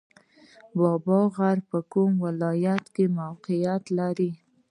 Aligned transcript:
بابا 0.79 1.19
غر 1.35 1.57
په 1.69 1.79
کوم 1.91 2.11
ولایت 2.25 2.83
کې 2.95 3.05
موقعیت 3.19 3.83
لري؟ 3.99 4.31